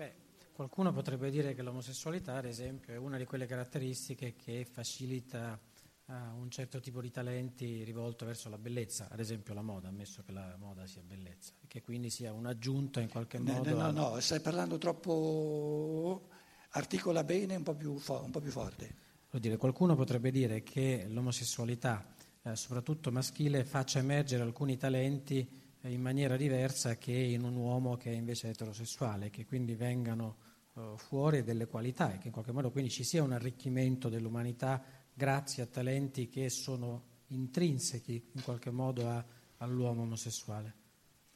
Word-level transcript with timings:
Beh, 0.00 0.14
qualcuno 0.54 0.94
potrebbe 0.94 1.28
dire 1.28 1.54
che 1.54 1.60
l'omosessualità, 1.60 2.36
ad 2.36 2.46
esempio, 2.46 2.94
è 2.94 2.96
una 2.96 3.18
di 3.18 3.26
quelle 3.26 3.44
caratteristiche 3.44 4.34
che 4.34 4.64
facilita 4.64 5.60
uh, 6.06 6.12
un 6.40 6.48
certo 6.48 6.80
tipo 6.80 7.02
di 7.02 7.10
talenti 7.10 7.84
rivolto 7.84 8.24
verso 8.24 8.48
la 8.48 8.56
bellezza, 8.56 9.08
ad 9.10 9.20
esempio 9.20 9.52
la 9.52 9.60
moda, 9.60 9.88
ammesso 9.88 10.22
che 10.24 10.32
la 10.32 10.56
moda 10.58 10.86
sia 10.86 11.02
bellezza, 11.02 11.52
che 11.68 11.82
quindi 11.82 12.08
sia 12.08 12.32
un'aggiunta 12.32 13.02
in 13.02 13.10
qualche 13.10 13.38
modo. 13.38 13.68
No, 13.68 13.76
no, 13.76 13.90
no, 13.90 14.08
no 14.12 14.20
stai 14.20 14.40
parlando 14.40 14.78
troppo, 14.78 16.28
articola 16.70 17.22
bene 17.22 17.56
un 17.56 17.62
po' 17.62 17.74
più, 17.74 17.98
fo- 17.98 18.22
un 18.24 18.30
po 18.30 18.40
più 18.40 18.50
forte. 18.50 18.94
Vuol 19.28 19.42
dire, 19.42 19.58
qualcuno 19.58 19.96
potrebbe 19.96 20.30
dire 20.30 20.62
che 20.62 21.04
l'omosessualità, 21.10 22.06
eh, 22.40 22.56
soprattutto 22.56 23.12
maschile, 23.12 23.66
faccia 23.66 23.98
emergere 23.98 24.44
alcuni 24.44 24.78
talenti 24.78 25.46
in 25.88 26.00
maniera 26.00 26.36
diversa 26.36 26.96
che 26.96 27.12
in 27.12 27.42
un 27.42 27.56
uomo 27.56 27.96
che 27.96 28.10
è 28.10 28.14
invece 28.14 28.48
eterosessuale, 28.48 29.30
che 29.30 29.46
quindi 29.46 29.74
vengano 29.74 30.36
eh, 30.74 30.94
fuori 30.96 31.42
delle 31.42 31.66
qualità 31.66 32.12
e 32.12 32.18
che 32.18 32.26
in 32.26 32.32
qualche 32.32 32.52
modo 32.52 32.70
quindi 32.70 32.90
ci 32.90 33.04
sia 33.04 33.22
un 33.22 33.32
arricchimento 33.32 34.08
dell'umanità 34.08 34.82
grazie 35.12 35.62
a 35.62 35.66
talenti 35.66 36.28
che 36.28 36.50
sono 36.50 37.08
intrinseci 37.28 38.30
in 38.32 38.42
qualche 38.42 38.70
modo 38.70 39.08
a, 39.08 39.24
all'uomo 39.58 40.02
omosessuale. 40.02 40.74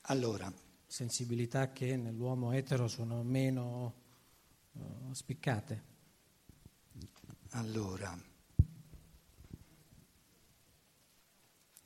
Allora. 0.03 0.53
Sensibilità 0.87 1.73
che 1.73 1.97
nell'uomo 1.97 2.53
etero 2.53 2.87
sono 2.87 3.23
meno 3.23 3.95
uh, 4.73 5.13
spiccate. 5.13 5.93
Allora, 7.51 8.17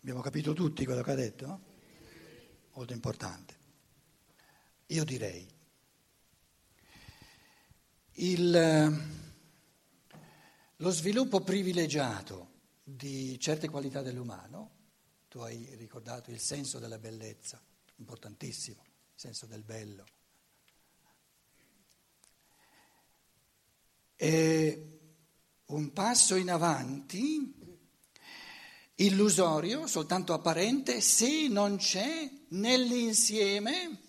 abbiamo 0.00 0.20
capito 0.20 0.52
tutti 0.52 0.84
quello 0.84 1.02
che 1.02 1.10
ha 1.10 1.14
detto? 1.14 1.67
Molto 2.78 2.92
importante. 2.92 3.56
Io 4.86 5.02
direi, 5.02 5.44
il, 8.12 9.10
lo 10.76 10.90
sviluppo 10.90 11.40
privilegiato 11.40 12.50
di 12.84 13.36
certe 13.40 13.68
qualità 13.68 14.00
dell'umano, 14.00 14.76
tu 15.26 15.40
hai 15.40 15.74
ricordato 15.74 16.30
il 16.30 16.38
senso 16.38 16.78
della 16.78 17.00
bellezza, 17.00 17.60
importantissimo, 17.96 18.80
il 18.84 19.20
senso 19.20 19.46
del 19.46 19.64
bello. 19.64 20.04
E 24.14 25.00
un 25.64 25.92
passo 25.92 26.36
in 26.36 26.48
avanti 26.48 27.57
illusorio, 28.98 29.86
soltanto 29.86 30.32
apparente, 30.32 31.00
se 31.00 31.48
non 31.48 31.76
c'è 31.76 32.30
nell'insieme 32.50 34.02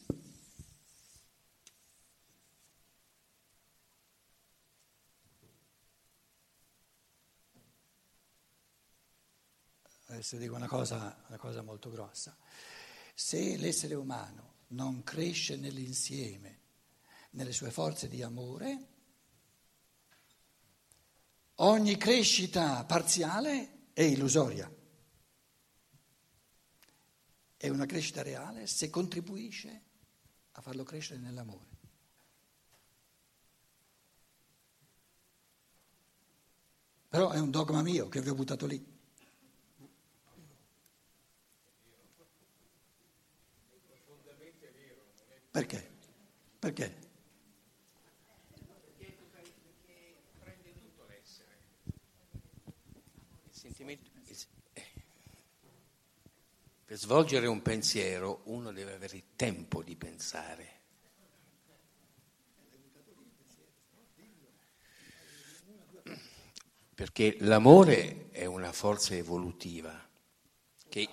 adesso 10.07 10.37
dico 10.37 10.55
una 10.55 10.67
cosa, 10.67 11.23
una 11.27 11.37
cosa 11.37 11.61
molto 11.61 11.89
grossa, 11.91 12.35
se 13.13 13.57
l'essere 13.57 13.93
umano 13.95 14.55
non 14.69 15.03
cresce 15.03 15.55
nell'insieme, 15.55 16.59
nelle 17.31 17.53
sue 17.53 17.69
forze 17.71 18.07
di 18.07 18.23
amore, 18.23 18.97
Ogni 21.61 21.97
crescita 21.97 22.85
parziale 22.85 23.89
è 23.91 24.03
illusoria. 24.03 24.78
È 27.61 27.67
una 27.67 27.85
crescita 27.85 28.21
reale 28.21 28.67
se 28.67 28.89
contribuisce 28.89 29.81
a 30.51 30.61
farlo 30.61 30.83
crescere 30.83 31.19
nell'amore. 31.19 31.67
Però 37.09 37.31
è 37.31 37.39
un 37.39 37.51
dogma 37.51 37.81
mio 37.81 38.07
che 38.07 38.21
vi 38.21 38.29
ho 38.29 38.33
buttato 38.33 38.65
lì. 38.65 38.81
Perché? 45.51 45.91
Perché? 46.59 47.07
Per 56.89 56.97
svolgere 57.09 57.47
un 57.47 57.63
pensiero 57.63 58.41
uno 58.43 58.71
deve 58.71 58.93
avere 58.93 59.17
il 59.17 59.23
tempo 59.35 59.81
di 59.81 59.95
pensare. 59.95 60.73
Perché 66.93 67.37
l'amore 67.39 68.29
è 68.29 68.45
una 68.45 68.71
forza 68.71 69.15
evolutiva 69.15 70.07
che, 70.87 71.09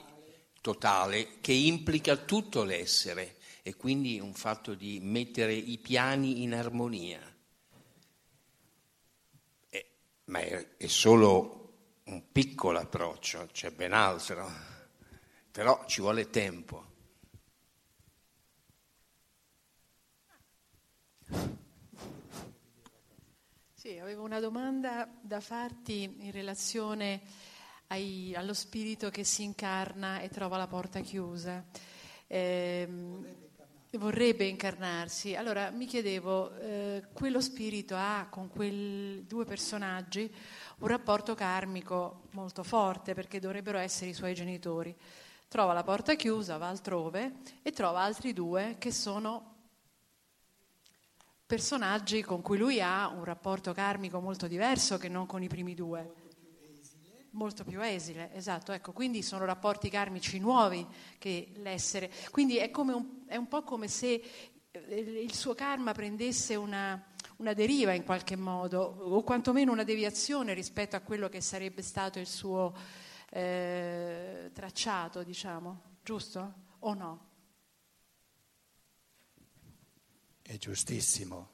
totale 0.61 1.41
che 1.41 1.53
implica 1.53 2.15
tutto 2.17 2.63
l'essere 2.63 3.37
e 3.63 3.75
quindi 3.75 4.21
un 4.21 4.35
fatto 4.35 4.75
di 4.75 5.01
mettere 5.01 5.55
i 5.55 5.79
piani 5.79 6.43
in 6.43 6.53
armonia. 6.53 7.23
Eh, 9.71 9.87
ma 10.25 10.41
è, 10.41 10.77
è 10.77 10.87
solo 10.89 11.73
un 12.05 12.31
piccolo 12.31 12.81
approccio, 12.81 13.49
c'è 13.51 13.71
ben 13.71 13.95
altro 13.95 14.75
però 15.57 15.85
ci 15.87 16.03
vuole 16.03 16.29
tempo. 16.29 16.85
Sì, 23.73 23.97
avevo 23.97 24.23
una 24.23 24.39
domanda 24.39 25.09
da 25.19 25.41
farti 25.41 26.03
in 26.19 26.31
relazione 26.31 27.23
ai, 27.87 28.35
allo 28.35 28.53
spirito 28.53 29.09
che 29.09 29.25
si 29.25 29.45
incarna 29.45 30.21
e 30.21 30.29
trova 30.29 30.59
la 30.59 30.67
porta 30.67 31.01
chiusa. 31.01 31.65
Eh, 32.27 32.87
vorrebbe 33.93 34.45
incarnarsi. 34.45 35.37
Allora 35.37 35.71
mi 35.71 35.87
chiedevo, 35.87 36.55
eh, 36.59 37.05
quello 37.15 37.41
spirito 37.41 37.95
ha 37.97 38.27
con 38.29 38.51
quei 38.51 39.25
due 39.27 39.47
personaggi 39.47 40.31
un 40.81 40.89
rapporto 40.89 41.35
karmico 41.35 42.25
molto 42.33 42.63
forte 42.63 43.15
perché 43.15 43.41
dovrebbero 43.41 43.79
essere 43.79 44.11
i 44.11 44.15
suoi 44.15 44.35
genitori 44.35 44.95
trova 45.49 45.73
la 45.73 45.83
porta 45.83 46.15
chiusa, 46.15 46.57
va 46.57 46.69
altrove 46.69 47.37
e 47.63 47.71
trova 47.73 48.01
altri 48.01 48.33
due 48.33 48.77
che 48.79 48.93
sono 48.93 49.55
personaggi 51.47 52.23
con 52.23 52.43
cui 52.43 52.59
lui 52.59 52.81
ha 52.81 53.07
un 53.07 53.23
rapporto 53.23 53.73
karmico 53.73 54.21
molto 54.21 54.49
diverso 54.49 54.99
che 54.99 55.09
non 55.09 55.27
con 55.27 55.43
i 55.43 55.49
primi 55.49 55.75
due. 55.75 56.25
Molto 57.31 57.65
più 57.65 57.83
esile, 57.83 58.33
esatto, 58.35 58.73
ecco, 58.73 58.93
quindi 58.93 59.23
sono 59.23 59.45
rapporti 59.45 59.91
karmici 59.91 60.39
nuovi 60.39 60.87
che 61.19 61.53
l'essere. 61.57 62.11
Quindi 62.31 62.57
è, 62.57 62.71
un, 62.75 63.25
è 63.27 63.37
un 63.37 63.47
po' 63.47 63.63
come 63.63 63.89
se 63.89 64.23
eh, 64.71 65.01
il 65.01 65.35
suo 65.35 65.55
karma 65.55 65.93
prendesse 65.93 66.55
una, 66.55 67.01
una 67.37 67.53
deriva 67.53 67.93
in 67.93 68.05
qualche 68.05 68.37
modo, 68.37 68.81
o 68.81 69.23
quantomeno 69.23 69.71
una 69.71 69.85
deviazione 69.85 70.55
rispetto 70.55 70.97
a 70.97 71.01
quello 71.01 71.29
che 71.29 71.43
sarebbe 71.43 71.83
stato 71.83 72.19
il 72.19 72.27
suo 72.27 72.73
eh, 73.37 74.51
tracciato, 74.55 75.23
diciamo, 75.23 75.99
giusto 76.03 76.55
o 76.79 76.95
no? 76.95 77.29
È 80.41 80.57
giustissimo, 80.57 81.51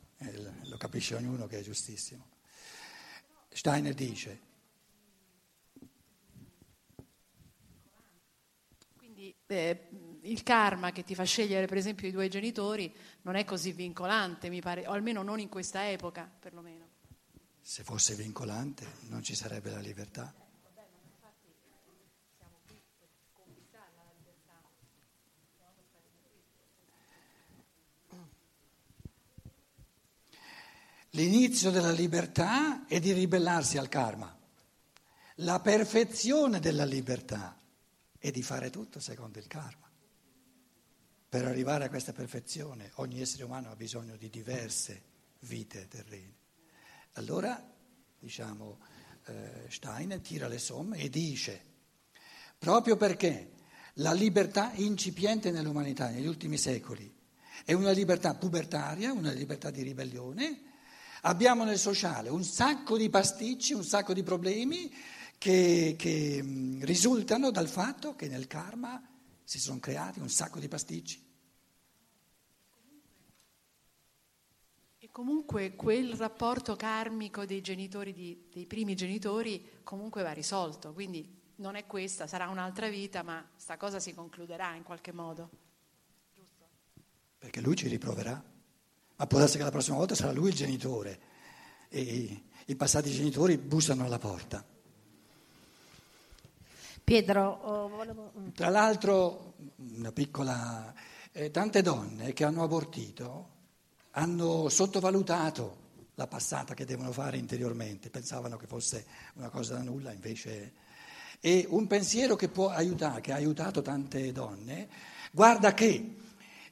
lo 0.64 0.76
capisce 0.76 1.16
ognuno 1.16 1.48
che 1.48 1.58
è 1.58 1.62
giustissimo. 1.62 2.28
Steiner 3.48 3.94
dice. 3.94 4.40
Quindi 8.96 9.34
eh, 9.48 9.88
il 10.22 10.42
karma 10.44 10.92
che 10.92 11.02
ti 11.02 11.16
fa 11.16 11.24
scegliere 11.24 11.66
per 11.66 11.78
esempio 11.78 12.06
i 12.06 12.12
due 12.12 12.28
genitori 12.28 12.94
non 13.22 13.34
è 13.34 13.44
così 13.44 13.72
vincolante, 13.72 14.50
mi 14.50 14.60
pare, 14.60 14.86
o 14.86 14.92
almeno 14.92 15.22
non 15.22 15.40
in 15.40 15.48
questa 15.48 15.90
epoca 15.90 16.30
perlomeno. 16.38 16.86
Se 17.60 17.82
fosse 17.82 18.14
vincolante 18.14 18.86
non 19.08 19.24
ci 19.24 19.34
sarebbe 19.34 19.70
la 19.70 19.80
libertà. 19.80 20.32
L'inizio 31.14 31.70
della 31.70 31.90
libertà 31.90 32.86
è 32.86 32.98
di 32.98 33.12
ribellarsi 33.12 33.76
al 33.76 33.90
karma. 33.90 34.34
La 35.36 35.60
perfezione 35.60 36.58
della 36.58 36.86
libertà 36.86 37.60
è 38.18 38.30
di 38.30 38.42
fare 38.42 38.70
tutto 38.70 38.98
secondo 38.98 39.38
il 39.38 39.46
karma. 39.46 39.90
Per 41.28 41.44
arrivare 41.44 41.84
a 41.84 41.88
questa 41.90 42.12
perfezione 42.12 42.92
ogni 42.94 43.20
essere 43.20 43.44
umano 43.44 43.70
ha 43.70 43.76
bisogno 43.76 44.16
di 44.16 44.30
diverse 44.30 45.02
vite 45.40 45.86
terrene. 45.86 46.34
Allora, 47.14 47.62
diciamo, 48.18 48.78
eh, 49.26 49.66
Stein 49.68 50.18
tira 50.22 50.48
le 50.48 50.58
somme 50.58 50.96
e 50.96 51.10
dice, 51.10 51.62
proprio 52.56 52.96
perché 52.96 53.52
la 53.96 54.14
libertà 54.14 54.72
incipiente 54.76 55.50
nell'umanità 55.50 56.08
negli 56.08 56.26
ultimi 56.26 56.56
secoli 56.56 57.14
è 57.66 57.74
una 57.74 57.90
libertà 57.90 58.34
pubertaria, 58.34 59.12
una 59.12 59.32
libertà 59.32 59.70
di 59.70 59.82
ribellione. 59.82 60.70
Abbiamo 61.24 61.62
nel 61.62 61.78
sociale 61.78 62.30
un 62.30 62.42
sacco 62.42 62.96
di 62.96 63.08
pasticci, 63.08 63.74
un 63.74 63.84
sacco 63.84 64.12
di 64.12 64.24
problemi 64.24 64.92
che, 65.38 65.94
che 65.96 66.44
risultano 66.80 67.52
dal 67.52 67.68
fatto 67.68 68.16
che 68.16 68.26
nel 68.26 68.48
karma 68.48 69.00
si 69.44 69.60
sono 69.60 69.78
creati 69.78 70.18
un 70.18 70.28
sacco 70.28 70.58
di 70.58 70.66
pasticci. 70.66 71.30
E 74.98 75.10
comunque 75.12 75.76
quel 75.76 76.14
rapporto 76.14 76.74
karmico 76.74 77.44
dei 77.44 77.60
genitori, 77.60 78.12
di, 78.12 78.48
dei 78.52 78.66
primi 78.66 78.96
genitori, 78.96 79.80
comunque 79.84 80.22
va 80.22 80.32
risolto, 80.32 80.92
quindi 80.92 81.40
non 81.56 81.76
è 81.76 81.86
questa, 81.86 82.26
sarà 82.26 82.48
un'altra 82.48 82.88
vita, 82.88 83.22
ma 83.22 83.48
sta 83.54 83.76
cosa 83.76 84.00
si 84.00 84.12
concluderà 84.12 84.74
in 84.74 84.82
qualche 84.82 85.12
modo. 85.12 85.50
Giusto? 86.34 86.66
Perché 87.38 87.60
lui 87.60 87.76
ci 87.76 87.86
riproverà, 87.86 88.42
ma 89.22 89.28
può 89.28 89.38
darsi 89.38 89.56
che 89.56 89.62
la 89.62 89.70
prossima 89.70 89.98
volta 89.98 90.16
sarà 90.16 90.32
lui 90.32 90.48
il 90.48 90.56
genitore 90.56 91.20
e 91.88 92.42
i 92.64 92.74
passati 92.74 93.08
genitori 93.08 93.56
bussano 93.56 94.04
alla 94.04 94.18
porta. 94.18 94.64
Pietro, 97.04 97.60
oh, 97.62 97.88
volevo... 97.88 98.32
Mm. 98.36 98.48
Tra 98.48 98.68
l'altro, 98.68 99.54
una 99.96 100.10
piccola... 100.10 100.92
Eh, 101.30 101.52
tante 101.52 101.82
donne 101.82 102.32
che 102.32 102.44
hanno 102.44 102.64
abortito 102.64 103.48
hanno 104.10 104.68
sottovalutato 104.68 105.76
la 106.16 106.26
passata 106.26 106.74
che 106.74 106.84
devono 106.84 107.12
fare 107.12 107.36
interiormente, 107.36 108.10
pensavano 108.10 108.56
che 108.56 108.66
fosse 108.66 109.06
una 109.34 109.50
cosa 109.50 109.74
da 109.74 109.82
nulla, 109.82 110.12
invece... 110.12 110.72
E 111.38 111.64
un 111.68 111.86
pensiero 111.86 112.34
che 112.34 112.48
può 112.48 112.70
aiutare, 112.70 113.20
che 113.20 113.30
ha 113.30 113.36
aiutato 113.36 113.82
tante 113.82 114.32
donne, 114.32 114.88
guarda 115.30 115.74
che 115.74 116.16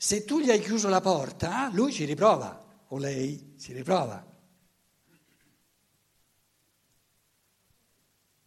se 0.02 0.24
tu 0.24 0.40
gli 0.40 0.50
hai 0.50 0.60
chiuso 0.60 0.88
la 0.88 1.02
porta, 1.02 1.68
lui 1.74 1.92
ci 1.92 2.06
riprova, 2.06 2.84
o 2.86 2.96
lei 2.96 3.52
si 3.58 3.74
riprova. 3.74 4.26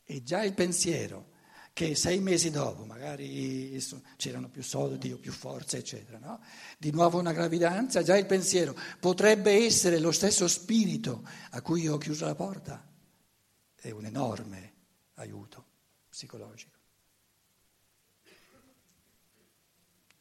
E 0.03 0.23
già 0.23 0.41
il 0.41 0.55
pensiero 0.55 1.29
che 1.73 1.93
sei 1.93 2.19
mesi 2.21 2.49
dopo, 2.49 2.85
magari 2.85 3.79
c'erano 4.15 4.49
più 4.49 4.63
soldi 4.63 5.11
o 5.11 5.19
più 5.19 5.31
forze, 5.31 5.77
eccetera, 5.77 6.17
no? 6.17 6.41
di 6.79 6.89
nuovo 6.89 7.19
una 7.19 7.33
gravidanza, 7.33 8.01
già 8.01 8.17
il 8.17 8.25
pensiero 8.25 8.75
potrebbe 8.99 9.51
essere 9.51 9.99
lo 9.99 10.11
stesso 10.11 10.47
spirito 10.47 11.23
a 11.51 11.61
cui 11.61 11.81
io 11.83 11.93
ho 11.93 11.97
chiuso 11.99 12.25
la 12.25 12.33
porta, 12.33 12.83
è 13.75 13.91
un 13.91 14.05
enorme 14.05 14.73
aiuto 15.13 15.65
psicologico. 16.09 16.82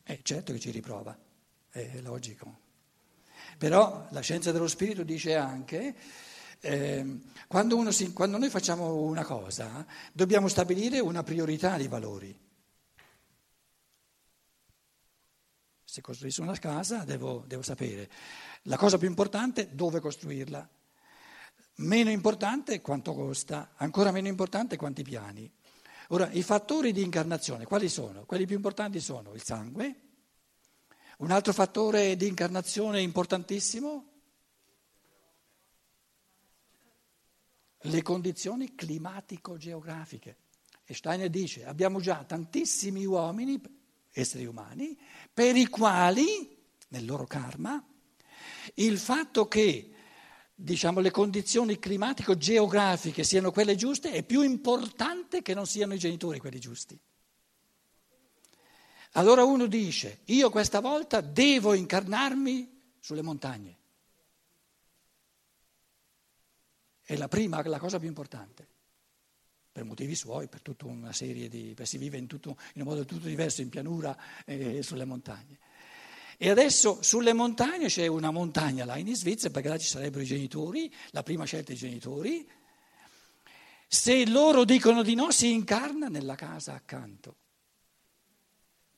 È 0.02 0.18
certo 0.22 0.52
che 0.52 0.58
ci 0.58 0.70
riprova, 0.70 1.16
è 1.70 2.00
logico. 2.00 2.60
Però 3.58 4.06
la 4.10 4.20
scienza 4.20 4.52
dello 4.52 4.68
spirito 4.68 5.02
dice 5.02 5.36
anche 5.36 5.94
eh, 6.60 7.20
quando, 7.48 7.90
si, 7.90 8.12
quando, 8.12 8.38
noi 8.38 8.48
facciamo 8.48 9.02
una 9.02 9.24
cosa, 9.24 9.84
dobbiamo 10.12 10.48
stabilire 10.48 11.00
una 11.00 11.22
priorità 11.22 11.76
di 11.76 11.88
valori. 11.88 12.38
Se 15.84 16.00
costruisco 16.00 16.42
una 16.42 16.58
casa, 16.58 17.04
devo, 17.04 17.44
devo 17.46 17.62
sapere 17.62 18.08
la 18.62 18.76
cosa 18.76 18.96
più 18.96 19.08
importante 19.08 19.74
dove 19.74 20.00
costruirla, 20.00 20.68
meno 21.76 22.10
importante 22.10 22.80
quanto 22.80 23.12
costa, 23.12 23.72
ancora 23.76 24.12
meno 24.12 24.28
importante 24.28 24.76
quanti 24.76 25.02
piani. 25.02 25.52
Ora, 26.12 26.30
i 26.32 26.42
fattori 26.42 26.92
di 26.92 27.02
incarnazione 27.02 27.64
quali 27.64 27.88
sono? 27.88 28.26
Quelli 28.26 28.44
più 28.44 28.56
importanti 28.56 29.00
sono 29.00 29.32
il 29.32 29.42
sangue, 29.42 30.00
un 31.18 31.30
altro 31.30 31.54
fattore 31.54 32.16
di 32.16 32.26
incarnazione 32.26 33.00
importantissimo 33.00 34.10
le 37.78 38.02
condizioni 38.02 38.74
climatico-geografiche. 38.74 40.36
E 40.84 40.92
Steiner 40.92 41.30
dice, 41.30 41.64
abbiamo 41.64 41.98
già 41.98 42.22
tantissimi 42.24 43.06
uomini, 43.06 43.58
esseri 44.10 44.44
umani, 44.44 44.94
per 45.32 45.56
i 45.56 45.66
quali, 45.66 46.62
nel 46.88 47.06
loro 47.06 47.24
karma, 47.24 47.82
il 48.74 48.98
fatto 48.98 49.48
che 49.48 49.90
diciamo, 50.54 51.00
le 51.00 51.10
condizioni 51.10 51.78
climatico-geografiche 51.78 53.24
siano 53.24 53.50
quelle 53.50 53.74
giuste 53.74 54.12
è 54.12 54.22
più 54.22 54.42
importante 54.42 55.42
che 55.42 55.54
non 55.54 55.66
siano 55.66 55.94
i 55.94 55.98
genitori 55.98 56.38
quelli 56.38 56.60
giusti. 56.60 56.98
Allora 59.12 59.44
uno 59.44 59.66
dice, 59.66 60.20
io 60.26 60.50
questa 60.50 60.80
volta 60.80 61.20
devo 61.20 61.74
incarnarmi 61.74 62.80
sulle 62.98 63.22
montagne. 63.22 63.78
È 67.02 67.16
la 67.16 67.28
prima, 67.28 67.62
la 67.66 67.78
cosa 67.78 67.98
più 67.98 68.08
importante, 68.08 68.66
per 69.70 69.84
motivi 69.84 70.14
suoi, 70.14 70.48
per 70.48 70.62
tutta 70.62 70.86
una 70.86 71.12
serie 71.12 71.48
di... 71.48 71.76
si 71.82 71.98
vive 71.98 72.16
in, 72.16 72.26
tutto, 72.26 72.56
in 72.74 72.82
un 72.82 72.88
modo 72.88 73.04
tutto 73.04 73.26
diverso 73.26 73.60
in 73.60 73.68
pianura 73.68 74.16
e 74.46 74.82
sulle 74.82 75.04
montagne. 75.04 75.58
E 76.44 76.50
adesso 76.50 77.04
sulle 77.04 77.34
montagne 77.34 77.86
c'è 77.86 78.08
una 78.08 78.32
montagna 78.32 78.84
là 78.84 78.96
in 78.96 79.14
Svizzera, 79.14 79.52
perché 79.52 79.68
là 79.68 79.78
ci 79.78 79.86
sarebbero 79.86 80.24
i 80.24 80.26
genitori, 80.26 80.92
la 81.10 81.22
prima 81.22 81.44
scelta 81.44 81.72
i 81.72 81.76
genitori. 81.76 82.44
Se 83.86 84.28
loro 84.28 84.64
dicono 84.64 85.04
di 85.04 85.14
no, 85.14 85.30
si 85.30 85.52
incarna 85.52 86.08
nella 86.08 86.34
casa 86.34 86.74
accanto, 86.74 87.36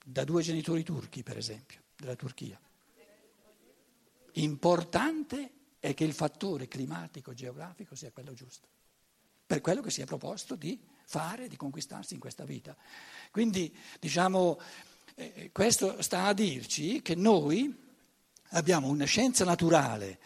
da 0.03 0.25
due 0.25 0.41
genitori 0.41 0.83
turchi, 0.83 1.23
per 1.23 1.37
esempio, 1.37 1.83
della 1.95 2.17
Turchia. 2.17 2.59
Importante 4.33 5.51
è 5.81 5.93
che 5.93 6.05
il 6.05 6.15
fattore 6.15 6.67
climatico 6.67 7.35
geografico 7.35 7.95
sia 7.95 8.11
quello 8.11 8.33
giusto, 8.33 8.69
per 9.45 9.61
quello 9.61 9.83
che 9.83 9.91
si 9.91 10.01
è 10.01 10.07
proposto 10.07 10.55
di 10.55 10.81
fare, 11.05 11.49
di 11.49 11.57
conquistarsi 11.57 12.15
in 12.15 12.21
questa 12.21 12.45
vita. 12.45 12.75
Quindi, 13.31 13.71
diciamo, 14.01 14.59
eh, 15.15 15.51
questo 15.53 16.03
sta 16.03 16.25
a 16.25 16.33
dirci 16.33 17.03
che 17.03 17.15
noi 17.15 17.83
abbiamo 18.51 18.89
una 18.89 19.05
scienza 19.05 19.45
naturale 19.45 20.19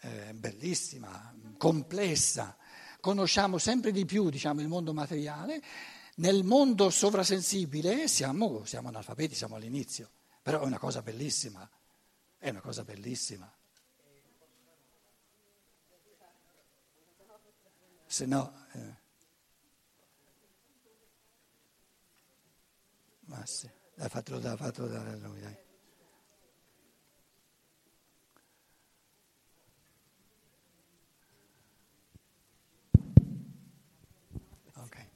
eh, 0.00 0.34
bellissima, 0.34 1.34
complessa, 1.56 2.56
conosciamo 3.00 3.58
sempre 3.58 3.92
di 3.92 4.04
più 4.04 4.30
diciamo, 4.30 4.60
il 4.60 4.68
mondo 4.68 4.92
materiale, 4.92 5.62
nel 6.16 6.44
mondo 6.44 6.90
sovrasensibile 6.90 8.08
siamo, 8.08 8.64
siamo 8.64 8.88
analfabeti, 8.88 9.34
siamo 9.34 9.56
all'inizio, 9.56 10.10
però 10.42 10.60
è 10.60 10.64
una 10.64 10.78
cosa 10.78 11.02
bellissima, 11.02 11.68
è 12.38 12.50
una 12.50 12.60
cosa 12.60 12.84
bellissima. 12.84 13.50
se 18.12 18.26
no... 18.26 18.52
Eh. 18.72 19.00
Ma 23.24 23.42
dai, 23.94 24.08
fatelo, 24.08 24.38
da, 24.38 24.56
fatelo 24.56 24.86
dare 24.88 25.10
a 25.10 25.16
lui, 25.16 25.40
dai. 25.40 25.56
Okay. 34.74 35.06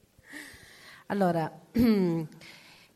Allora, 1.06 1.60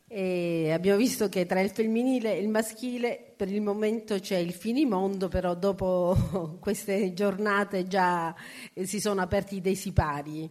eh, 0.07 0.71
abbiamo 0.71 0.97
visto 0.97 1.29
che 1.29 1.45
tra 1.45 1.61
il 1.61 1.69
femminile 1.69 2.35
e 2.35 2.41
il 2.41 2.49
maschile 2.49 3.33
per 3.35 3.51
il 3.51 3.61
momento 3.61 4.19
c'è 4.19 4.37
il 4.37 4.53
finimondo, 4.53 5.29
però 5.29 5.55
dopo 5.55 6.57
queste 6.61 7.13
giornate 7.13 7.87
già 7.87 8.35
eh, 8.73 8.85
si 8.85 8.99
sono 8.99 9.21
aperti 9.21 9.61
dei 9.61 9.75
sipari 9.75 10.49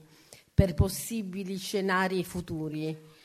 per 0.53 0.75
possibili 0.75 1.57
scenari 1.57 2.25
futuri. 2.25 3.19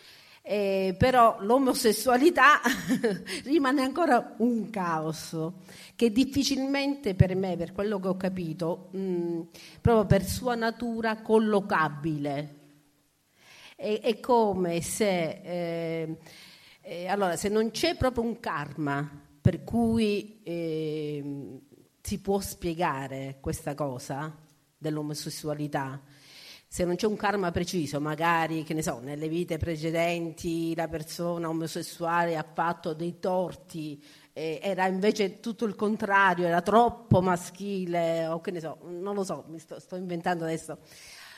Eh, 0.47 0.93
però 0.95 1.37
l'omosessualità 1.39 2.61
rimane 3.45 3.81
ancora 3.81 4.35
un 4.37 4.69
caos 4.69 5.35
che 5.95 6.11
difficilmente 6.11 7.15
per 7.15 7.35
me, 7.35 7.57
per 7.57 7.71
quello 7.71 7.99
che 7.99 8.07
ho 8.09 8.15
capito, 8.15 8.89
mh, 8.91 9.39
proprio 9.81 10.05
per 10.05 10.23
sua 10.23 10.53
natura 10.53 11.23
collocabile. 11.23 12.55
È, 13.75 13.99
è 13.99 14.19
come 14.19 14.81
se, 14.81 15.41
eh, 15.43 16.17
eh, 16.81 17.07
allora, 17.07 17.35
se 17.37 17.49
non 17.49 17.71
c'è 17.71 17.95
proprio 17.95 18.23
un 18.23 18.39
karma 18.39 19.23
per 19.41 19.63
cui 19.63 20.41
eh, 20.43 21.59
si 22.01 22.19
può 22.19 22.39
spiegare 22.39 23.37
questa 23.41 23.73
cosa 23.73 24.31
dell'omosessualità. 24.77 25.99
Se 26.67 26.83
non 26.83 26.95
c'è 26.95 27.07
un 27.07 27.15
karma 27.15 27.51
preciso, 27.51 28.01
magari, 28.01 28.63
che 28.63 28.73
ne 28.73 28.81
so, 28.81 28.99
nelle 28.99 29.29
vite 29.29 29.57
precedenti 29.57 30.75
la 30.75 30.87
persona 30.87 31.47
omosessuale 31.47 32.35
ha 32.35 32.45
fatto 32.53 32.93
dei 32.93 33.19
torti, 33.19 34.03
eh, 34.33 34.59
era 34.61 34.87
invece 34.87 35.39
tutto 35.39 35.65
il 35.65 35.75
contrario, 35.75 36.45
era 36.45 36.61
troppo 36.61 37.21
maschile, 37.21 38.27
o 38.27 38.41
che 38.41 38.51
ne 38.51 38.59
so, 38.59 38.79
non 38.83 39.15
lo 39.15 39.23
so, 39.23 39.45
mi 39.47 39.59
sto, 39.59 39.79
sto 39.79 39.95
inventando 39.95 40.43
adesso. 40.43 40.79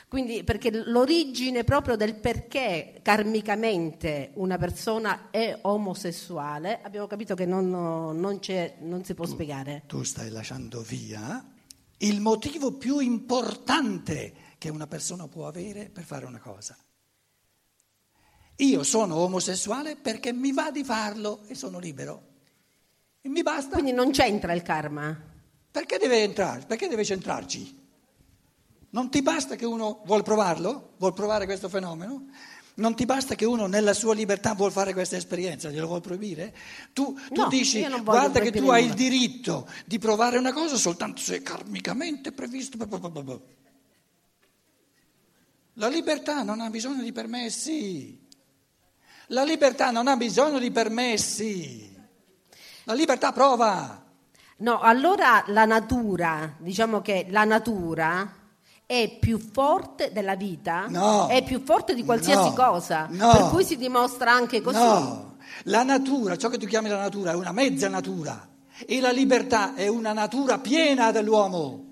Quindi, 0.07 0.43
perché 0.46 0.72
l'origine 0.72 1.65
proprio 1.65 1.98
del 1.98 2.15
perché 2.15 3.00
karmicamente 3.03 4.31
una 4.36 4.57
persona 4.57 5.29
è 5.29 5.60
omosessuale, 5.63 6.79
abbiamo 6.81 7.07
capito 7.07 7.36
che 7.36 7.46
non, 7.46 7.69
non, 7.69 8.15
non 8.15 9.03
si 9.03 9.13
può 9.13 9.25
tu, 9.25 9.31
spiegare. 9.31 9.84
Tu 9.86 10.03
stai 10.03 10.29
lasciando 10.29 10.81
via 10.81 11.46
il 11.98 12.22
motivo 12.22 12.74
più 12.74 13.00
importante 13.00 14.34
che 14.58 14.70
una 14.70 14.88
persona 14.88 15.28
può 15.28 15.48
avere 15.48 15.90
per 15.90 16.04
fare 16.04 16.26
una 16.26 16.40
cosa. 16.40 16.78
Io 18.58 18.84
sono 18.84 19.18
omosessuale 19.18 19.96
perché 19.96 20.34
mi 20.34 20.52
va 20.52 20.72
di 20.72 20.84
farlo 20.84 21.42
e 21.48 21.54
sono 21.54 21.78
libero. 21.78 22.36
E 23.22 23.30
mi 23.30 23.44
basta. 23.44 23.74
Quindi 23.74 23.92
non 23.92 24.12
c'entra 24.12 24.54
il 24.54 24.64
karma. 24.64 25.16
Perché 25.70 25.98
deve 25.98 26.24
entrare? 26.24 26.66
Perché 26.66 26.88
deve 26.88 27.06
centrarci? 27.06 27.86
Non 28.90 29.12
ti 29.12 29.22
basta 29.22 29.56
che 29.56 29.66
uno 29.66 30.02
vuol 30.06 30.24
provarlo? 30.24 30.94
Vuol 30.98 31.14
provare 31.14 31.46
questo 31.46 31.70
fenomeno? 31.70 32.26
Non 32.76 32.96
ti 32.96 33.06
basta 33.06 33.36
che 33.36 33.46
uno 33.46 33.68
nella 33.68 33.94
sua 33.94 34.14
libertà 34.14 34.54
vuol 34.54 34.72
fare 34.72 34.94
questa 34.94 35.18
esperienza, 35.18 35.70
glielo 35.70 35.88
vuoi 35.88 36.00
proibire? 36.00 36.56
Tu, 36.94 37.16
tu 37.32 37.42
no, 37.42 37.48
dici, 37.48 37.84
guarda 38.04 38.40
che 38.40 38.52
tu 38.52 38.70
hai 38.70 38.86
il 38.86 38.94
diritto 38.94 39.68
di 39.86 39.98
provare 39.98 40.38
una 40.38 40.54
cosa 40.54 40.78
soltanto 40.78 41.22
se 41.22 41.38
è 41.38 41.42
karmicamente 41.42 42.32
previsto. 42.32 42.78
La 45.79 45.88
libertà 45.88 46.41
non 46.41 46.60
ha 46.60 46.69
bisogno 46.72 47.03
di 47.03 47.12
permessi. 47.12 48.25
La 49.27 49.43
libertà 49.43 49.91
non 49.91 50.07
ha 50.07 50.17
bisogno 50.17 50.57
di 50.57 50.72
permessi. 50.72 51.96
La 52.86 52.93
libertà 52.93 53.31
prova. 53.31 54.03
No, 54.57 54.79
allora 54.79 55.43
la 55.48 55.65
natura, 55.65 56.55
diciamo 56.57 57.01
che 57.01 57.27
la 57.29 57.43
natura 57.43 58.34
è 58.88 59.17
più 59.19 59.38
forte 59.38 60.12
della 60.12 60.36
vita, 60.36 60.88
no, 60.88 61.27
è 61.27 61.43
più 61.43 61.62
forte 61.63 61.93
di 61.93 62.03
qualsiasi 62.03 62.50
no, 62.50 62.53
cosa, 62.53 63.05
no, 63.12 63.31
per 63.31 63.50
cui 63.50 63.63
si 63.63 63.77
dimostra 63.77 64.31
anche 64.31 64.62
così. 64.62 64.77
No, 64.77 65.38
la 65.65 65.84
natura, 65.84 66.38
ciò 66.38 66.50
che 66.50 66.57
tu 66.57 66.65
chiami 66.65 66.89
la 66.89 66.98
natura, 66.98 67.34
è 67.34 67.36
una 67.36 67.51
mezza 67.51 67.88
natura 67.88 68.50
e 68.84 69.00
la 69.00 69.12
libertà 69.12 69.75
è 69.75 69.88
una 69.88 70.13
natura 70.13 70.57
piena 70.57 71.12
dell'uomo. 71.12 71.87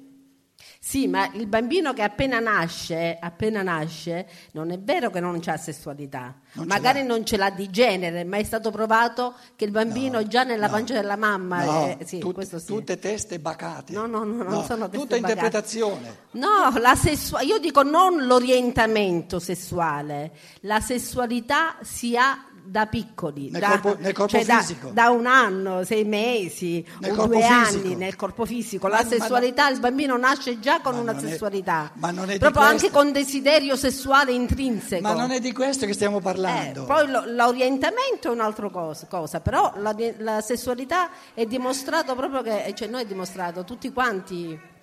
Sì, 0.80 1.08
ma 1.08 1.30
il 1.34 1.48
bambino 1.48 1.94
che 1.94 2.04
appena 2.04 2.40
nasce, 2.40 3.18
appena 3.20 3.62
nasce, 3.62 4.28
non 4.52 4.72
è 4.72 4.80
vero 4.80 5.10
che 5.10 5.20
non 5.20 5.42
ha 5.44 5.58
sessualità. 5.58 6.36
Non 6.54 6.68
Magari 6.68 7.04
non 7.04 7.26
ce 7.26 7.38
l'ha 7.38 7.50
di 7.50 7.70
genere, 7.70 8.24
ma 8.24 8.38
è 8.38 8.44
stato 8.44 8.72
provato 8.72 9.34
che 9.56 9.66
il 9.66 9.72
bambino 9.72 10.20
no, 10.20 10.28
già 10.28 10.44
nella 10.44 10.68
no, 10.68 10.72
pancia 10.74 10.94
della 10.94 11.16
mamma. 11.16 11.64
No, 11.64 11.86
è, 11.98 11.98
sì, 12.06 12.20
tut, 12.20 12.42
sì. 12.44 12.66
Tutte 12.66 13.00
teste 13.00 13.40
bacate. 13.40 13.94
No, 13.94 14.06
no, 14.06 14.24
no, 14.24 14.44
non 14.44 14.64
sono 14.64 14.88
teste 14.88 14.98
Tutta 15.06 15.16
bacate. 15.16 15.34
interpretazione. 15.34 16.18
No, 16.32 16.72
la 16.78 16.96
sessu- 16.96 17.42
io 17.42 17.58
dico 17.58 17.82
non 17.84 18.26
l'orientamento 18.26 19.40
sessuale, 19.40 20.32
la 20.62 20.80
sessualità 20.80 21.78
si 21.82 22.16
ha 22.16 22.46
da 22.66 22.88
piccoli, 22.88 23.50
nel 23.52 23.62
da, 23.62 23.80
corpo, 23.80 23.96
nel 24.00 24.14
corpo 24.14 24.32
cioè 24.32 24.44
fisico. 24.44 24.88
Da, 24.88 25.04
da, 25.04 25.10
un 25.12 25.26
anno, 25.26 25.84
sei 25.84 26.04
mesi 26.04 26.86
nel 27.00 27.18
o 27.18 27.28
due 27.28 27.42
fisico. 27.42 27.54
anni 27.54 27.96
nel 27.96 28.16
corpo 28.16 28.46
fisico. 28.46 28.88
La 28.88 29.04
ma, 29.04 29.08
sessualità, 29.08 29.64
ma, 29.64 29.70
il 29.70 29.80
bambino 29.80 30.18
nasce 30.18 30.60
già 30.60 30.82
con 30.82 30.96
una 30.96 31.18
sessualità, 31.18 31.92
è, 31.94 32.38
proprio 32.38 32.64
anche 32.64 32.90
con 32.92 33.12
desiderio 33.12 33.76
sessuale 33.76 34.32
intrinseco. 34.32 35.02
Ma 35.02 35.14
non 35.14 35.32
è 35.32 35.40
di 35.40 35.54
questo 35.54 35.86
che 35.86 35.94
stiamo 35.94 36.20
parlando. 36.20 36.84
Eh, 36.84 36.86
poi 36.86 37.10
lo, 37.10 37.24
l'orientamento 37.26 38.30
è 38.30 38.32
un'altra 38.32 38.70
cosa, 38.70 39.06
cosa 39.08 39.40
però 39.40 39.74
la, 39.78 39.96
la, 40.18 40.42
sessualità 40.42 41.10
è 41.34 41.46
dimostrato 41.46 42.16
proprio 42.16 42.42
che, 42.42 42.74
cioè 42.76 42.88
noi 42.88 43.04
è 43.04 43.06
dimostrato, 43.06 43.64
tutti 43.64 43.92
quanti 43.92 44.74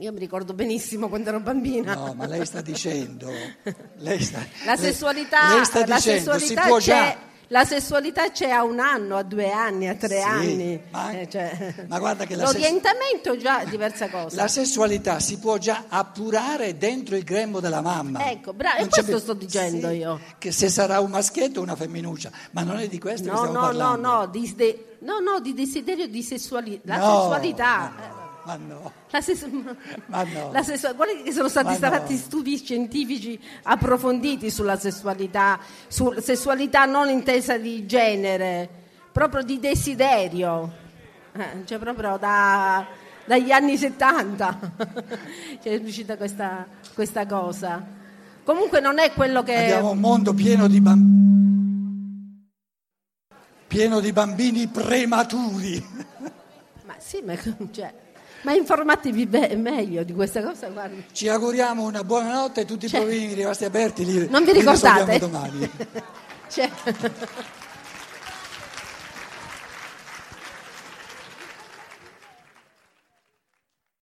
Io 0.00 0.12
mi 0.12 0.20
ricordo 0.20 0.54
benissimo 0.54 1.08
quando 1.08 1.30
ero 1.30 1.40
bambina. 1.40 1.94
No, 1.94 2.14
ma 2.14 2.26
lei 2.26 2.46
sta 2.46 2.60
dicendo. 2.60 3.30
Lei 3.96 4.22
sta, 4.22 4.38
la 4.64 4.76
sessualità, 4.76 5.54
lei 5.54 5.64
sta 5.64 5.84
la 5.86 5.96
dicendo, 5.96 6.32
sessualità 6.32 6.62
si 6.62 6.68
può 6.68 6.78
c'è, 6.78 6.84
già. 6.84 7.16
La 7.50 7.64
sessualità 7.64 8.30
c'è 8.30 8.50
a 8.50 8.62
un 8.62 8.78
anno, 8.78 9.16
a 9.16 9.22
due 9.24 9.50
anni, 9.50 9.88
a 9.88 9.94
tre 9.96 10.20
sì, 10.20 10.22
anni. 10.22 10.80
Ma, 10.90 11.18
eh, 11.18 11.28
cioè, 11.28 11.74
ma 11.88 11.98
guarda 11.98 12.26
che 12.26 12.36
l'orientamento 12.36 13.32
ses- 13.32 13.42
già 13.42 13.60
è 13.62 13.66
diversa 13.66 14.08
cosa. 14.08 14.36
La 14.36 14.48
sessualità 14.48 15.18
si 15.18 15.38
può 15.38 15.56
già 15.56 15.86
appurare 15.88 16.76
dentro 16.76 17.16
il 17.16 17.24
grembo 17.24 17.58
della 17.58 17.80
mamma. 17.80 18.30
Ecco, 18.30 18.52
bravo, 18.52 18.82
e 18.82 18.88
questo 18.88 19.12
be- 19.12 19.18
sto 19.18 19.32
dicendo 19.32 19.88
sì, 19.88 19.94
io. 19.96 20.20
Che 20.38 20.52
se 20.52 20.68
sarà 20.68 21.00
un 21.00 21.10
maschietto 21.10 21.58
o 21.58 21.62
una 21.62 21.74
femminuccia, 21.74 22.30
ma 22.52 22.62
non 22.62 22.78
è 22.78 22.86
di 22.86 23.00
questo 23.00 23.26
no, 23.26 23.32
che 23.32 23.38
stiamo 23.38 23.58
no, 23.58 23.66
parlando. 23.66 24.08
No, 24.08 24.18
no, 24.18 24.26
di, 24.26 24.54
de- 24.54 24.96
no, 25.00 25.18
no, 25.18 25.40
di 25.40 25.54
desiderio 25.54 26.06
di 26.06 26.22
sessualità. 26.22 26.82
La 26.84 26.98
no, 26.98 27.20
sessualità. 27.20 27.94
No. 27.96 28.17
Ma 28.48 28.56
no. 28.56 28.92
La 29.10 29.20
ses- 29.20 29.44
ma 30.06 30.22
no. 30.22 30.52
La 30.52 30.62
sessu- 30.62 30.94
guarda 30.94 31.20
che 31.22 31.32
sono 31.32 31.50
stati 31.50 31.74
fatti 31.74 32.14
no. 32.14 32.18
studi 32.18 32.56
scientifici 32.56 33.38
approfonditi 33.64 34.50
sulla 34.50 34.78
sessualità, 34.78 35.60
su 35.86 36.14
sessualità 36.18 36.86
non 36.86 37.10
intesa 37.10 37.58
di 37.58 37.84
genere, 37.84 38.66
proprio 39.12 39.42
di 39.42 39.60
desiderio, 39.60 40.72
eh, 41.32 41.66
cioè 41.66 41.76
proprio 41.76 42.16
da, 42.16 42.86
dagli 43.26 43.50
anni 43.50 43.76
70 43.76 44.58
cioè, 45.62 45.78
è 45.78 45.82
uscita 45.84 46.16
questa, 46.16 46.66
questa 46.94 47.26
cosa. 47.26 47.84
Comunque 48.44 48.80
non 48.80 48.98
è 48.98 49.12
quello 49.12 49.42
che... 49.42 49.56
Abbiamo 49.56 49.90
un 49.90 49.98
mondo 49.98 50.32
pieno 50.32 50.68
di 50.68 50.80
bambini, 50.80 52.48
pieno 53.66 54.00
di 54.00 54.10
bambini 54.10 54.66
prematuri. 54.68 55.86
Ma 56.86 56.94
sì, 56.96 57.20
ma 57.22 57.34
cioè, 57.70 57.92
ma 58.42 58.52
informatevi 58.52 59.26
be- 59.26 59.56
meglio 59.56 60.02
di 60.04 60.12
questa 60.12 60.42
cosa. 60.42 60.68
Guardi. 60.68 61.04
Ci 61.12 61.28
auguriamo 61.28 61.82
una 61.84 62.04
buona 62.04 62.32
notte, 62.32 62.64
tutti 62.64 62.86
i 62.86 62.88
cioè, 62.88 63.00
provini 63.00 63.34
rimasti 63.34 63.64
aperti 63.64 64.04
li, 64.04 64.28
non 64.28 64.44
vi 64.44 64.52
li 64.52 64.58
ricordate? 64.60 65.18
domani. 65.18 65.70
cioè. 66.48 66.70